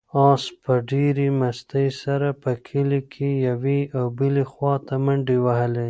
[0.27, 5.79] آس په ډېرې مستۍ سره په کلي کې یوې او بلې خواته منډې وهلې.